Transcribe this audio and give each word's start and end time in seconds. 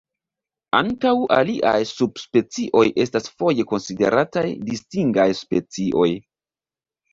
Ankaŭ 0.77 1.11
aliaj 1.35 1.73
subspecioj 1.89 2.83
estas 3.05 3.29
foje 3.43 3.67
konsiderataj 3.75 4.45
distingaj 4.73 5.29
specioj. 5.45 6.11